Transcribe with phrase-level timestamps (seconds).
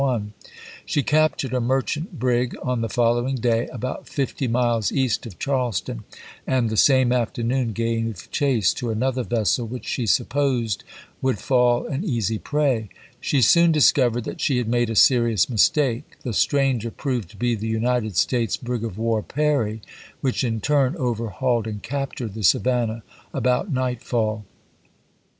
[0.83, 5.79] She captured a merchant brig on the following day about fifty miles east of Charles
[5.79, 6.05] ton,
[6.47, 10.83] and the same afternoon gave chase to another vessel, which she supposed
[11.21, 12.89] would fall an easy prey.
[13.19, 17.53] She soon discovered that she had made a serious mistake; the stranger proved to be
[17.53, 19.89] the United States brig of war Perry ^
[20.19, 23.03] which in turn overhauled and captured the Savannah
[23.35, 24.45] about nightfall.